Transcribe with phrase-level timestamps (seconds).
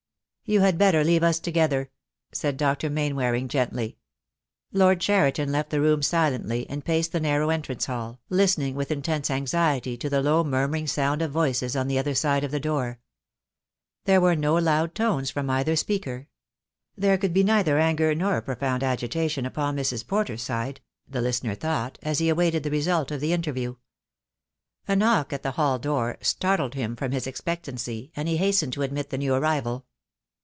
[0.43, 1.91] "You had better leave us together,"
[2.33, 2.89] said Dr.
[2.89, 3.97] Main waring, gently.
[4.73, 9.31] Lord Cheriton left the room silently, and paced the narrow entrance hall, listening with intense
[9.31, 12.83] anxiety to the low murmuring sound of voices on the other side of the door.
[12.83, 13.99] 2 6o THE DAY WILL COME.
[14.03, 16.27] There were no loud tones from either speaker.
[16.97, 20.05] There could be neither anger nor profound agitation upon Mrs.
[20.05, 23.75] Porter's side, the listener thought, as he awaited the result of the interview.
[24.89, 28.81] A knock at the hall door startled him from his expectancy, and he hastened to
[28.81, 29.85] admit the new arrival.